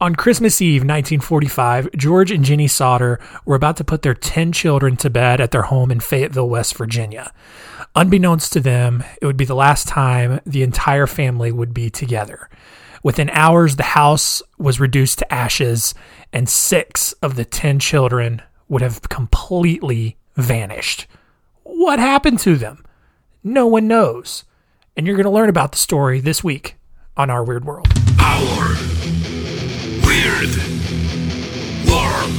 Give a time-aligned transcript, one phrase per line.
[0.00, 4.96] On Christmas Eve, 1945, George and Jenny Sodder were about to put their 10 children
[4.98, 7.32] to bed at their home in Fayetteville, West Virginia.
[7.96, 12.48] Unbeknownst to them, it would be the last time the entire family would be together.
[13.02, 15.94] Within hours, the house was reduced to ashes,
[16.32, 21.08] and six of the 10 children would have completely vanished.
[21.64, 22.84] What happened to them?
[23.42, 24.44] No one knows.
[24.96, 26.76] And you're going to learn about the story this week
[27.16, 27.88] on Our Weird World.
[28.20, 28.76] Our
[30.18, 30.56] Weird
[31.86, 32.34] World.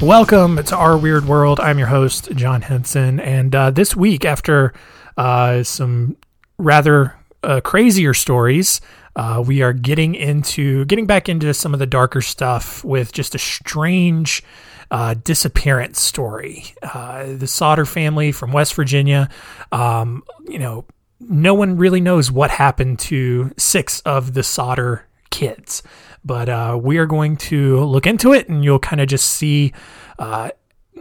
[0.00, 1.58] Welcome to Our Weird World.
[1.58, 3.18] I'm your host, John Hinson.
[3.18, 4.72] And uh, this week, after
[5.16, 6.16] uh, some
[6.56, 8.80] rather uh, crazier stories,
[9.16, 13.34] uh, we are getting into getting back into some of the darker stuff with just
[13.34, 14.44] a strange
[14.90, 16.64] uh, disappearance story.
[16.82, 19.28] Uh, the Sodder family from West Virginia,
[19.72, 20.84] um, you know,
[21.20, 25.82] no one really knows what happened to six of the Sodder kids,
[26.24, 29.72] but uh, we are going to look into it, and you'll kind of just see.
[30.18, 30.50] Uh,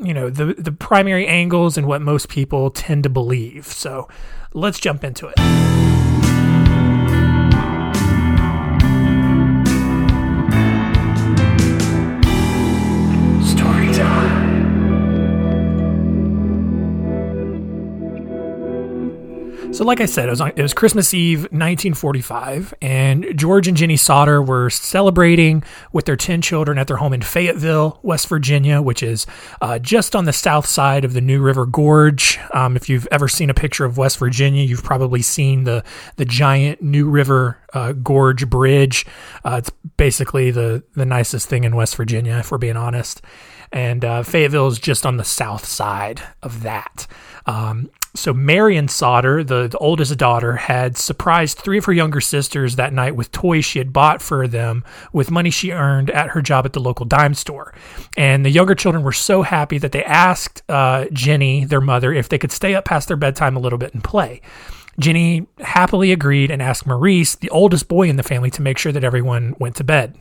[0.02, 3.68] you know the the primary angles and what most people tend to believe.
[3.68, 4.08] So
[4.54, 5.93] let's jump into it.
[19.74, 23.76] So, like I said, it was, on, it was Christmas Eve, 1945, and George and
[23.76, 28.84] Jenny Sodder were celebrating with their 10 children at their home in Fayetteville, West Virginia,
[28.84, 29.26] which is
[29.62, 32.38] uh, just on the south side of the New River Gorge.
[32.54, 35.84] Um, if you've ever seen a picture of West Virginia, you've probably seen the,
[36.18, 39.08] the giant New River uh, Gorge Bridge.
[39.44, 43.24] Uh, it's basically the, the nicest thing in West Virginia, if we're being honest.
[43.72, 47.08] And uh, Fayetteville is just on the south side of that.
[47.46, 52.76] Um, so Marion Sodder, the, the oldest daughter, had surprised three of her younger sisters
[52.76, 56.42] that night with toys she had bought for them with money she earned at her
[56.42, 57.74] job at the local dime store.
[58.16, 62.30] And the younger children were so happy that they asked uh, Jenny, their mother, if
[62.30, 64.42] they could stay up past their bedtime a little bit and play.
[65.00, 68.92] Jenny happily agreed and asked Maurice, the oldest boy in the family, to make sure
[68.92, 70.16] that everyone went to bed.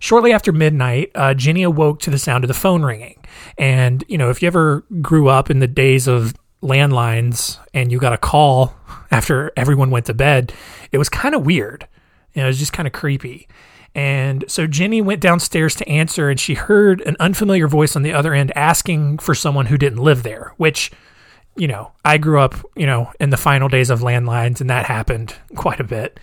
[0.00, 3.22] Shortly after midnight, uh, Jenny awoke to the sound of the phone ringing.
[3.58, 7.98] And, you know, if you ever grew up in the days of landlines and you
[7.98, 8.74] got a call
[9.10, 10.52] after everyone went to bed,
[10.90, 11.86] it was kind of weird.
[12.32, 13.46] You know, it was just kind of creepy.
[13.94, 18.12] And so Jenny went downstairs to answer, and she heard an unfamiliar voice on the
[18.12, 20.92] other end asking for someone who didn't live there, which,
[21.56, 24.86] you know, I grew up, you know, in the final days of landlines, and that
[24.86, 26.20] happened quite a bit.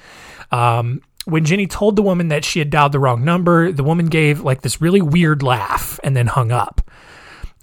[0.51, 4.05] Um, when Jenny told the woman that she had dialed the wrong number, the woman
[4.05, 6.89] gave like this really weird laugh and then hung up.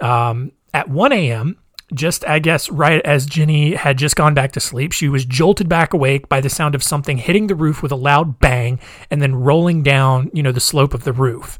[0.00, 1.56] Um, at 1 a.m.,
[1.94, 5.66] just I guess right as Jenny had just gone back to sleep, she was jolted
[5.66, 8.80] back awake by the sound of something hitting the roof with a loud bang
[9.10, 11.58] and then rolling down, you know, the slope of the roof.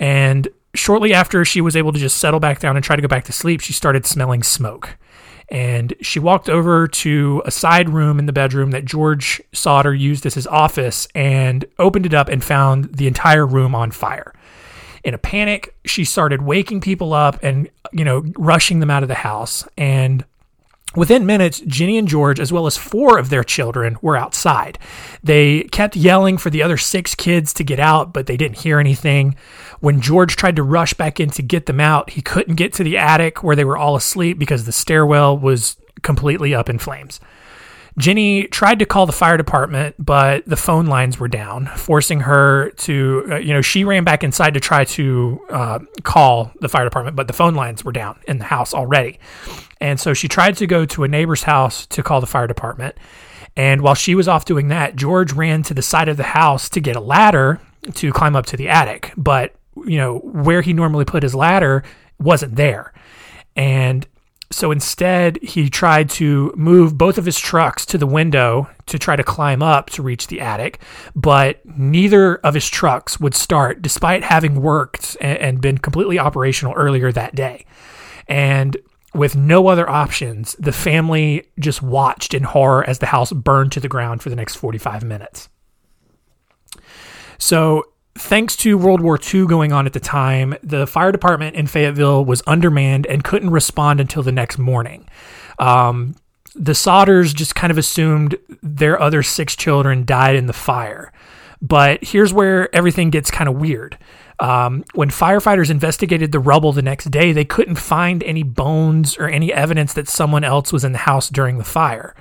[0.00, 3.08] And shortly after she was able to just settle back down and try to go
[3.08, 4.96] back to sleep, she started smelling smoke.
[5.50, 10.24] And she walked over to a side room in the bedroom that George Sodder used
[10.24, 14.32] as his office and opened it up and found the entire room on fire.
[15.02, 19.08] In a panic, she started waking people up and, you know, rushing them out of
[19.08, 19.66] the house.
[19.76, 20.24] And
[20.96, 24.76] Within minutes, Ginny and George, as well as four of their children, were outside.
[25.22, 28.80] They kept yelling for the other six kids to get out, but they didn't hear
[28.80, 29.36] anything.
[29.78, 32.84] When George tried to rush back in to get them out, he couldn't get to
[32.84, 37.20] the attic where they were all asleep because the stairwell was completely up in flames.
[37.98, 42.70] Ginny tried to call the fire department, but the phone lines were down, forcing her
[42.78, 46.84] to, uh, you know, she ran back inside to try to uh, call the fire
[46.84, 49.18] department, but the phone lines were down in the house already.
[49.80, 52.96] And so she tried to go to a neighbor's house to call the fire department.
[53.56, 56.68] And while she was off doing that, George ran to the side of the house
[56.70, 57.60] to get a ladder
[57.94, 59.12] to climb up to the attic.
[59.16, 59.54] But,
[59.86, 61.82] you know, where he normally put his ladder
[62.18, 62.92] wasn't there.
[63.56, 64.06] And
[64.52, 69.14] so instead, he tried to move both of his trucks to the window to try
[69.14, 70.80] to climb up to reach the attic,
[71.14, 77.12] but neither of his trucks would start despite having worked and been completely operational earlier
[77.12, 77.64] that day.
[78.26, 78.76] And
[79.20, 83.78] with no other options, the family just watched in horror as the house burned to
[83.78, 85.50] the ground for the next 45 minutes.
[87.36, 87.84] So
[88.16, 92.24] thanks to World War II going on at the time, the fire department in Fayetteville
[92.24, 95.06] was undermanned and couldn't respond until the next morning.
[95.58, 96.16] Um,
[96.54, 101.12] the Sodders just kind of assumed their other six children died in the fire.
[101.62, 103.98] But here's where everything gets kind of weird.
[104.38, 109.28] Um, when firefighters investigated the rubble the next day, they couldn't find any bones or
[109.28, 112.14] any evidence that someone else was in the house during the fire.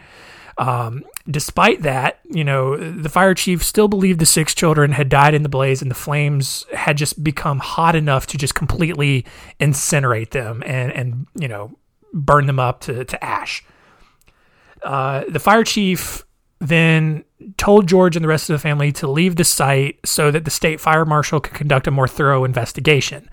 [0.57, 5.33] Um, despite that, you know, the fire chief still believed the six children had died
[5.33, 9.25] in the blaze and the flames had just become hot enough to just completely
[9.61, 11.77] incinerate them and, and you know,
[12.11, 13.63] burn them up to, to ash.
[14.83, 16.25] Uh, the fire chief
[16.59, 17.23] then
[17.57, 20.51] told George and the rest of the family to leave the site so that the
[20.51, 23.29] state fire marshal could conduct a more thorough investigation.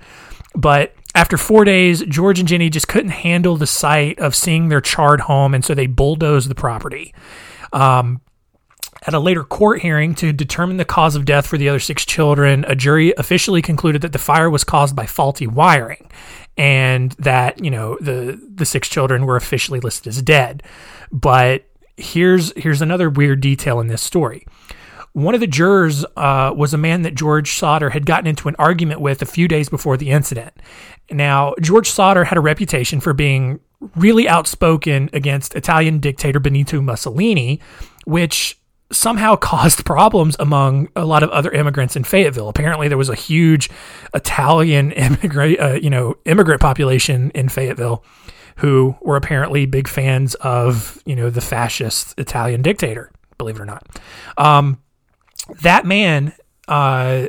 [0.55, 4.81] But after four days, George and Jenny just couldn't handle the sight of seeing their
[4.81, 7.15] charred home, and so they bulldozed the property.
[7.73, 8.21] Um,
[9.07, 12.05] at a later court hearing to determine the cause of death for the other six
[12.05, 16.11] children, a jury officially concluded that the fire was caused by faulty wiring
[16.57, 20.63] and that, you know, the the six children were officially listed as dead.
[21.13, 21.67] But
[21.97, 24.47] here's here's another weird detail in this story.
[25.13, 28.57] One of the jurors uh, was a man that George Sodder had gotten into an
[28.59, 30.53] argument with a few days before the incident.
[31.11, 33.61] Now, George Sodder had a reputation for being
[33.95, 37.61] really outspoken against Italian dictator Benito Mussolini,
[38.05, 38.59] which
[38.91, 42.49] somehow caused problems among a lot of other immigrants in Fayetteville.
[42.49, 43.71] Apparently, there was a huge
[44.15, 48.05] Italian immigrant, uh, you know, immigrant population in Fayetteville
[48.57, 53.11] who were apparently big fans of, you know, the fascist Italian dictator.
[53.37, 53.87] Believe it or not.
[54.39, 54.81] Um,
[55.61, 56.33] that man
[56.67, 57.27] uh,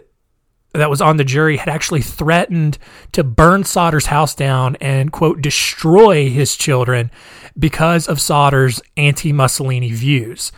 [0.74, 2.77] that was on the jury had actually threatened
[3.12, 7.12] to burn Sodder's house down and, quote, destroy his children
[7.57, 10.51] because of Sodder's anti Mussolini views.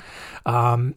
[0.46, 0.96] Um,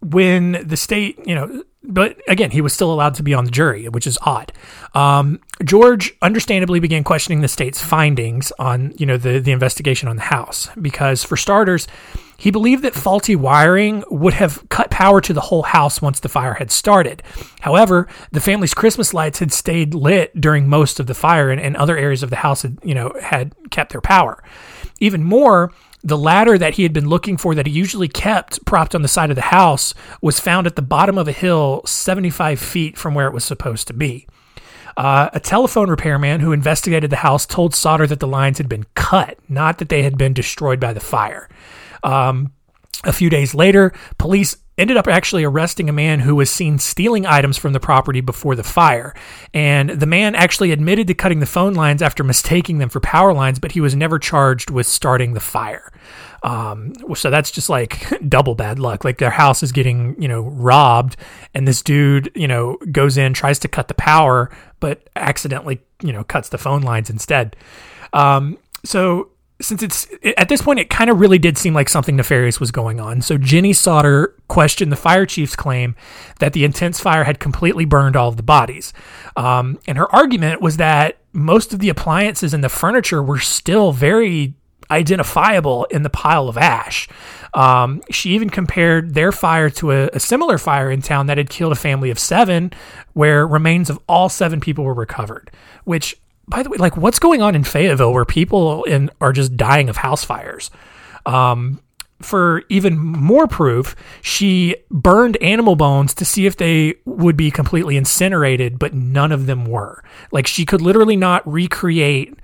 [0.00, 3.50] when the state, you know, but again, he was still allowed to be on the
[3.50, 4.52] jury, which is odd.
[4.94, 10.16] Um, George understandably began questioning the state's findings on, you know, the the investigation on
[10.16, 11.88] the house because, for starters,
[12.36, 16.28] he believed that faulty wiring would have cut power to the whole house once the
[16.28, 17.22] fire had started.
[17.60, 21.76] However, the family's Christmas lights had stayed lit during most of the fire, and, and
[21.76, 24.42] other areas of the house had, you know, had kept their power.
[25.00, 25.72] Even more,
[26.04, 29.08] the ladder that he had been looking for that he usually kept propped on the
[29.08, 33.14] side of the house was found at the bottom of a hill 75 feet from
[33.14, 34.26] where it was supposed to be.
[34.96, 38.84] Uh, a telephone repairman who investigated the house told Sodder that the lines had been
[38.94, 41.48] cut, not that they had been destroyed by the fire.
[42.02, 42.52] Um,
[43.04, 47.24] a few days later, police ended up actually arresting a man who was seen stealing
[47.24, 49.14] items from the property before the fire.
[49.54, 53.32] And the man actually admitted to cutting the phone lines after mistaking them for power
[53.32, 55.90] lines, but he was never charged with starting the fire.
[56.42, 59.04] Um, so that's just like double bad luck.
[59.04, 61.16] Like their house is getting, you know, robbed,
[61.54, 64.50] and this dude, you know, goes in, tries to cut the power,
[64.80, 67.56] but accidentally, you know, cuts the phone lines instead.
[68.12, 69.30] Um, so
[69.62, 70.06] since it's
[70.36, 73.22] at this point, it kind of really did seem like something nefarious was going on.
[73.22, 75.94] So Jenny Sodder questioned the fire chief's claim
[76.40, 78.92] that the intense fire had completely burned all of the bodies.
[79.36, 83.92] Um, and her argument was that most of the appliances and the furniture were still
[83.92, 84.54] very
[84.90, 87.08] identifiable in the pile of ash.
[87.54, 91.50] Um, she even compared their fire to a, a, similar fire in town that had
[91.50, 92.72] killed a family of seven,
[93.14, 95.50] where remains of all seven people were recovered,
[95.84, 96.16] which
[96.48, 99.88] by the way, like what's going on in Fayetteville where people in are just dying
[99.88, 100.70] of house fires?
[101.26, 101.80] Um,
[102.20, 107.96] for even more proof, she burned animal bones to see if they would be completely
[107.96, 110.02] incinerated, but none of them were.
[110.30, 112.34] Like she could literally not recreate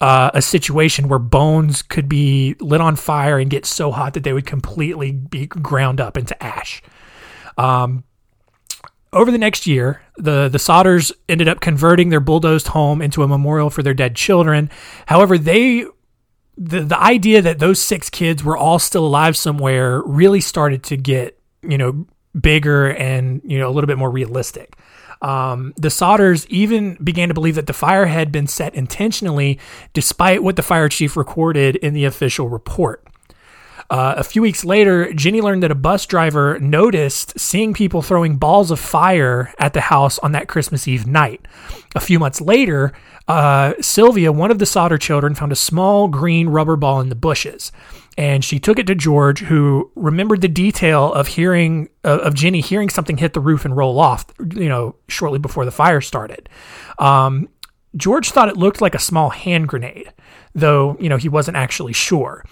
[0.00, 4.24] uh, a situation where bones could be lit on fire and get so hot that
[4.24, 6.82] they would completely be ground up into ash.
[7.56, 8.04] Um,
[9.12, 13.28] over the next year, the, the Sodders ended up converting their bulldozed home into a
[13.28, 14.70] memorial for their dead children.
[15.06, 15.86] However, they
[16.58, 20.96] the, the idea that those six kids were all still alive somewhere really started to
[20.96, 22.06] get, you know,
[22.38, 24.74] bigger and, you know, a little bit more realistic.
[25.22, 29.58] Um, the Sodders even began to believe that the fire had been set intentionally,
[29.92, 33.05] despite what the fire chief recorded in the official report.
[33.88, 38.36] Uh, a few weeks later, Jenny learned that a bus driver noticed seeing people throwing
[38.36, 41.46] balls of fire at the house on that Christmas Eve night.
[41.94, 42.92] A few months later,
[43.28, 47.14] uh, Sylvia, one of the Sodder children, found a small green rubber ball in the
[47.14, 47.72] bushes.
[48.18, 52.88] And she took it to George, who remembered the detail of hearing of Jenny hearing
[52.88, 56.48] something hit the roof and roll off, you know, shortly before the fire started.
[56.98, 57.48] Um,
[57.96, 60.12] George thought it looked like a small hand grenade,
[60.54, 62.44] though you know he wasn't actually sure.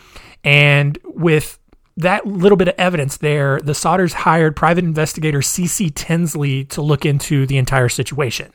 [0.45, 1.59] And with
[1.97, 5.91] that little bit of evidence there, the Sodders hired private investigator C.C.
[5.91, 8.53] Tinsley to look into the entire situation.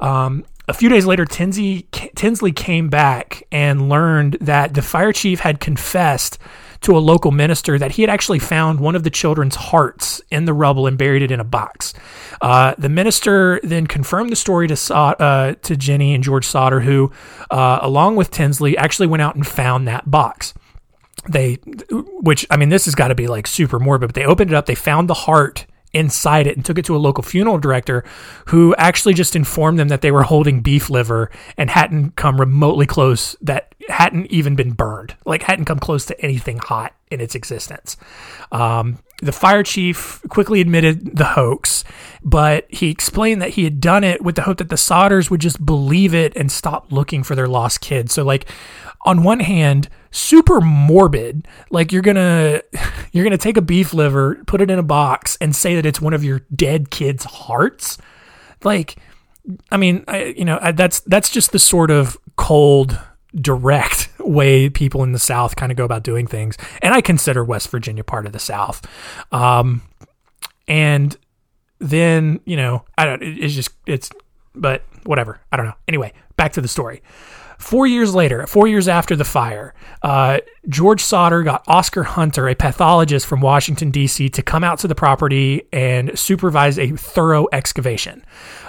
[0.00, 5.40] Um, a few days later, Tinsley, Tinsley came back and learned that the fire chief
[5.40, 6.38] had confessed
[6.82, 10.46] to a local minister that he had actually found one of the children's hearts in
[10.46, 11.92] the rubble and buried it in a box.
[12.40, 17.12] Uh, the minister then confirmed the story to uh, to Jenny and George Sodder, who,
[17.50, 20.54] uh, along with Tinsley, actually went out and found that box
[21.28, 21.54] they
[21.90, 24.54] which i mean this has got to be like super morbid but they opened it
[24.54, 28.04] up they found the heart inside it and took it to a local funeral director
[28.46, 32.86] who actually just informed them that they were holding beef liver and hadn't come remotely
[32.86, 37.34] close that hadn't even been burned like hadn't come close to anything hot in its
[37.34, 37.96] existence.
[38.52, 41.82] Um, the fire chief quickly admitted the hoax
[42.22, 45.40] but he explained that he had done it with the hope that the sodders would
[45.40, 48.46] just believe it and stop looking for their lost kid so like
[49.02, 52.60] on one hand super morbid like you're gonna
[53.12, 56.00] you're gonna take a beef liver put it in a box and say that it's
[56.00, 57.96] one of your dead kids hearts.
[58.64, 58.96] Like
[59.70, 62.98] i mean I, you know I, that's that's just the sort of cold
[63.34, 66.56] direct way people in the south kind of go about doing things.
[66.82, 68.86] And i consider west virginia part of the south.
[69.32, 69.82] Um
[70.68, 71.16] and
[71.78, 74.10] then you know i don't it- it's just it's
[74.54, 75.40] but whatever.
[75.52, 75.74] I don't know.
[75.88, 77.02] Anyway back to the story
[77.60, 80.38] Four years later, four years after the fire, uh,
[80.70, 84.94] George Sodder got Oscar Hunter, a pathologist from Washington, D.C., to come out to the
[84.94, 88.24] property and supervise a thorough excavation.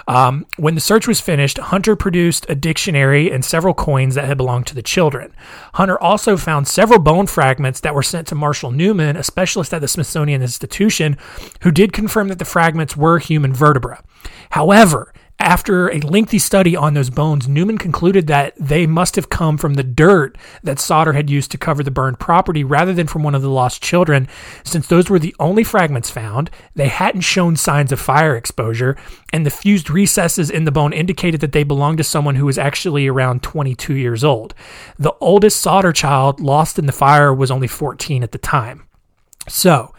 [0.09, 4.35] Um, when the search was finished, Hunter produced a dictionary and several coins that had
[4.35, 5.33] belonged to the children.
[5.75, 9.79] Hunter also found several bone fragments that were sent to Marshall Newman, a specialist at
[9.79, 11.17] the Smithsonian Institution,
[11.61, 14.03] who did confirm that the fragments were human vertebra.
[14.49, 19.57] However, after a lengthy study on those bones, Newman concluded that they must have come
[19.57, 23.23] from the dirt that Sodder had used to cover the burned property rather than from
[23.23, 24.27] one of the lost children,
[24.63, 26.49] since those were the only fragments found.
[26.75, 28.95] They hadn't shown signs of fire exposure,
[29.33, 32.57] and the fused recesses in the bone indicated that they belonged to someone who was
[32.57, 34.53] actually around 22 years old.
[34.99, 38.87] The oldest Sodder child lost in the fire was only 14 at the time.
[39.47, 39.93] So,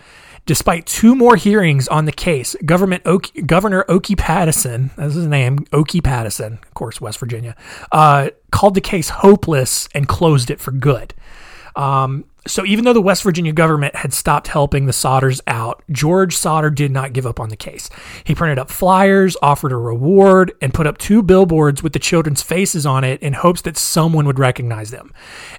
[0.45, 5.67] Despite two more hearings on the case, Government Oki, Governor Okey Patteson, that's his name,
[5.73, 7.55] Okey Patteson, of course, West Virginia,
[7.93, 11.15] uh, called the case hopeless and closed it for good.
[11.77, 16.37] Um, so even though the West Virginia government had stopped helping the Sodders out, George
[16.37, 17.89] Sodder did not give up on the case.
[18.25, 22.43] He printed up flyers, offered a reward, and put up two billboards with the children's
[22.43, 25.13] faces on it in hopes that someone would recognize them.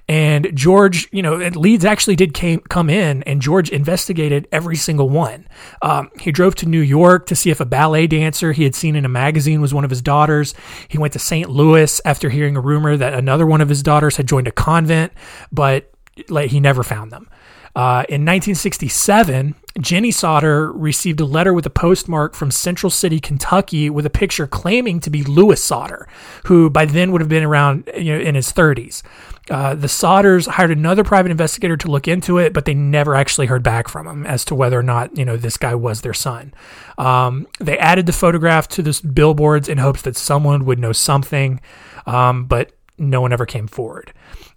[0.09, 5.09] And George, you know, leads actually did came, come in, and George investigated every single
[5.09, 5.47] one.
[5.81, 8.97] Um, he drove to New York to see if a ballet dancer he had seen
[8.97, 10.53] in a magazine was one of his daughters.
[10.89, 11.49] He went to St.
[11.49, 15.13] Louis after hearing a rumor that another one of his daughters had joined a convent,
[15.49, 15.92] but
[16.29, 17.29] like he never found them.
[17.75, 23.89] Uh, in 1967, Jenny Sodder received a letter with a postmark from Central City, Kentucky,
[23.89, 26.07] with a picture claiming to be Louis Sodder,
[26.45, 29.01] who by then would have been around you know, in his 30s.
[29.49, 33.47] Uh, the Sodders hired another private investigator to look into it, but they never actually
[33.47, 36.13] heard back from him as to whether or not you know this guy was their
[36.13, 36.53] son.
[36.97, 41.59] Um, they added the photograph to the billboards in hopes that someone would know something,
[42.05, 44.13] um, but no one ever came forward.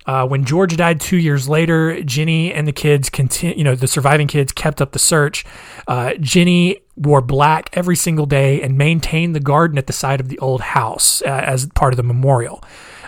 [0.07, 3.89] Uh, when George died two years later, Ginny and the kids continue, you know, the
[3.89, 5.45] surviving kids kept up the search.
[5.89, 10.29] Uh, Ginny wore black every single day and maintained the garden at the side of
[10.29, 12.63] the old house uh, as part of the memorial.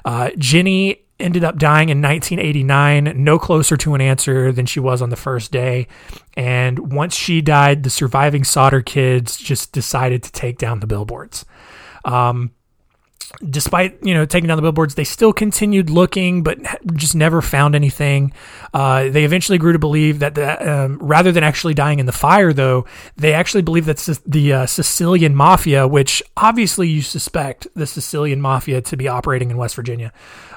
[0.04, 5.02] Uh, Ginny ended up dying in 1989, no closer to an answer than she was
[5.02, 5.88] on the first day.
[6.36, 11.44] And once she died, the surviving Sodder kids just decided to take down the billboards.
[12.04, 12.52] Um,
[13.48, 16.58] despite you know taking down the billboards, they still continued looking, but
[16.94, 18.32] just never found anything.
[18.72, 22.12] Uh, they eventually grew to believe that the, um, rather than actually dying in the
[22.12, 27.86] fire, though, they actually believe that the uh, Sicilian mafia, which obviously you suspect the
[27.86, 30.12] Sicilian mafia to be operating in West Virginia,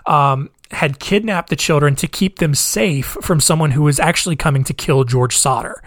[0.06, 4.64] um, had kidnapped the children to keep them safe from someone who was actually coming
[4.64, 5.84] to kill George Sodder.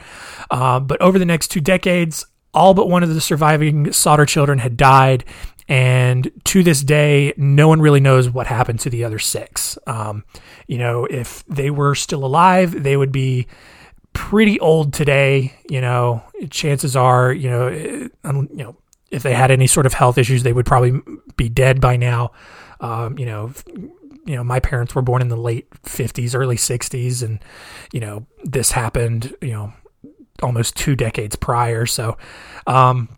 [0.50, 4.58] Uh, but over the next two decades, all but one of the surviving Sodder children
[4.60, 5.24] had died,
[5.68, 9.78] and to this day, no one really knows what happened to the other six.
[9.86, 10.24] Um,
[10.66, 13.46] you know, if they were still alive, they would be
[14.12, 15.54] pretty old today.
[15.70, 18.10] You know, chances are, you know, you
[18.50, 18.76] know,
[19.10, 21.00] if they had any sort of health issues, they would probably
[21.36, 22.32] be dead by now.
[22.80, 23.52] Um, you know,
[24.26, 27.40] you know, my parents were born in the late 50s, early 60s, and,
[27.92, 29.72] you know, this happened, you know,
[30.42, 31.86] almost two decades prior.
[31.86, 32.16] So,
[32.66, 33.08] um,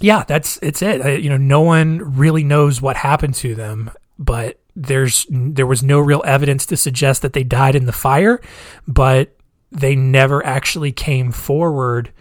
[0.00, 1.02] yeah, that's it's it.
[1.02, 5.82] I, you know, no one really knows what happened to them, but there's there was
[5.82, 8.40] no real evidence to suggest that they died in the fire,
[8.86, 9.36] but
[9.72, 12.12] they never actually came forward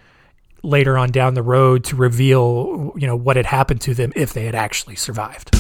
[0.62, 4.34] later on down the road to reveal, you know, what had happened to them if
[4.34, 5.56] they had actually survived.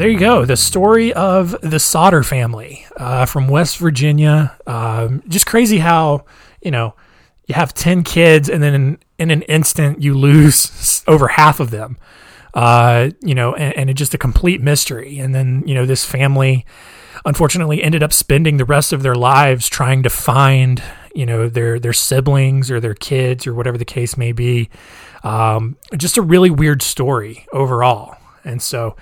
[0.00, 0.46] There you go.
[0.46, 4.56] The story of the Sodder family uh, from West Virginia.
[4.66, 6.24] Um, just crazy how,
[6.62, 6.94] you know,
[7.46, 11.70] you have 10 kids and then in, in an instant you lose over half of
[11.70, 11.98] them.
[12.54, 15.18] Uh, you know, and, and it's just a complete mystery.
[15.18, 16.64] And then, you know, this family
[17.26, 20.82] unfortunately ended up spending the rest of their lives trying to find,
[21.14, 24.70] you know, their their siblings or their kids or whatever the case may be.
[25.24, 28.16] Um, just a really weird story overall.
[28.42, 28.96] And so,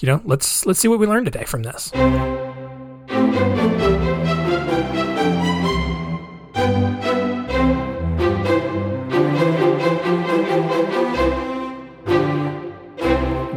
[0.00, 1.90] you know, let's let's see what we learned today from this.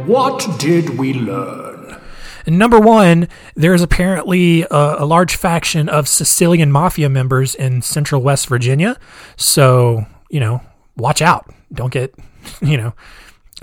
[0.06, 1.98] What did we learn?
[2.46, 8.48] Number one, there's apparently a, a, large faction of Sicilian mafia members in central West
[8.48, 8.98] Virginia.
[9.36, 10.60] So, you know,
[10.94, 11.50] watch out.
[11.72, 12.14] Don't get,
[12.60, 12.92] you know,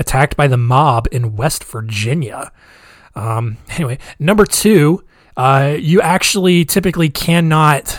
[0.01, 2.51] attacked by the mob in West Virginia.
[3.15, 5.03] Um, anyway, number two,
[5.37, 7.97] uh, you actually typically cannot,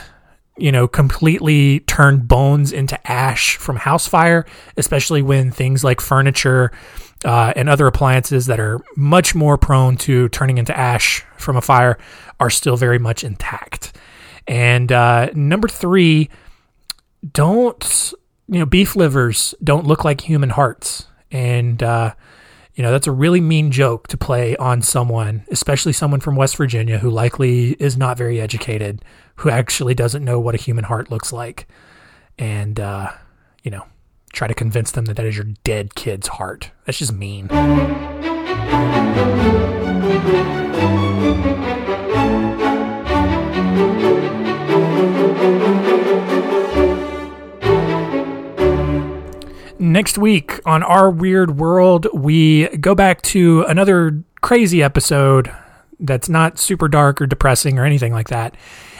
[0.58, 4.44] you know, completely turn bones into ash from house fire,
[4.76, 6.70] especially when things like furniture
[7.24, 11.62] uh, and other appliances that are much more prone to turning into ash from a
[11.62, 11.96] fire
[12.38, 13.96] are still very much intact.
[14.46, 16.28] And uh, number three,
[17.32, 18.12] don't
[18.48, 22.14] you know beef livers don't look like human hearts, and uh,
[22.74, 26.56] you know that's a really mean joke to play on someone, especially someone from West
[26.56, 29.02] Virginia who likely is not very educated,
[29.36, 31.66] who actually doesn't know what a human heart looks like,
[32.38, 33.10] and uh,
[33.62, 33.86] you know
[34.32, 36.70] try to convince them that that is your dead kid's heart.
[36.86, 37.48] That's just mean.
[49.92, 55.54] Next week on Our Weird World, we go back to another crazy episode
[56.00, 58.56] that's not super dark or depressing or anything like that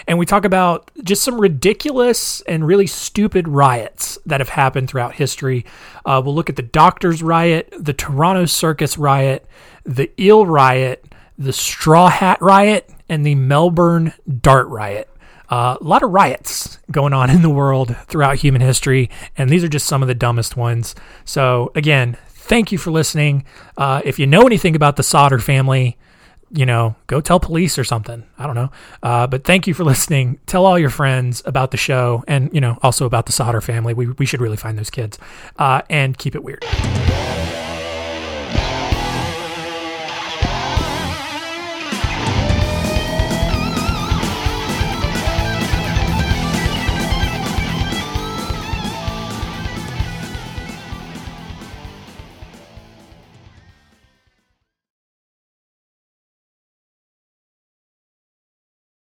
[0.07, 5.15] and we talk about just some ridiculous and really stupid riots that have happened throughout
[5.15, 5.65] history.
[6.05, 9.47] Uh, we'll look at the Doctors' Riot, the Toronto Circus Riot,
[9.85, 11.05] the Eel Riot,
[11.39, 15.09] the Straw Hat Riot, and the Melbourne Dart Riot.
[15.53, 19.63] Uh, a lot of riots going on in the world throughout human history, and these
[19.63, 20.95] are just some of the dumbest ones.
[21.27, 23.45] So, again, thank you for listening.
[23.77, 25.99] Uh, if you know anything about the Sodder family,
[26.51, 28.25] you know, go tell police or something.
[28.39, 28.71] I don't know.
[29.03, 30.39] Uh, but thank you for listening.
[30.47, 33.93] Tell all your friends about the show and, you know, also about the Sodder family.
[33.93, 35.19] We, we should really find those kids
[35.59, 36.65] uh, and keep it weird.